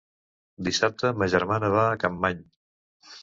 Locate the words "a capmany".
1.91-2.43